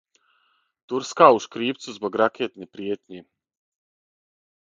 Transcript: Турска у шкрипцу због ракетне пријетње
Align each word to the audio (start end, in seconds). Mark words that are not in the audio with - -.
Турска 0.93 1.25
у 1.35 1.41
шкрипцу 1.45 1.93
због 1.97 2.17
ракетне 2.21 2.67
пријетње 2.77 3.21